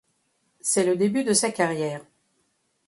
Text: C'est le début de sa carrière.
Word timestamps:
C'est 0.61 0.83
le 0.87 0.95
début 0.97 1.23
de 1.23 1.31
sa 1.33 1.51
carrière. 1.51 2.03